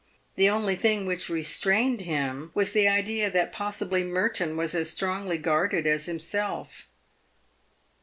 The 0.35 0.49
only 0.49 0.75
thing 0.75 1.05
which 1.05 1.29
restrained 1.29 2.01
him 2.01 2.49
was 2.55 2.71
the 2.71 2.87
idea 2.87 3.29
that 3.29 3.51
possibly 3.53 4.03
Merton 4.03 4.57
was 4.57 4.73
as 4.73 4.89
strongly 4.89 5.37
guarded 5.37 5.85
as 5.85 6.07
himself. 6.07 6.87